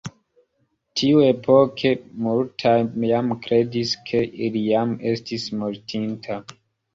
[1.01, 1.91] Tiuepoke,
[2.27, 2.73] multaj
[3.11, 4.23] jam kredis ke
[4.57, 6.41] li jam estis mortinta.